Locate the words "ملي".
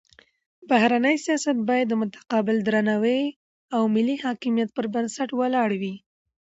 3.95-4.15